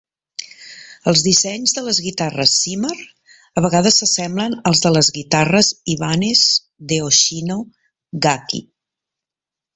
[1.09, 2.95] Els dissenys de les guitarres Cimar
[3.61, 6.43] a vegades s'assemblen als de les guitarres Ibanez
[6.93, 7.61] de Hoshino
[8.27, 8.65] Gakki.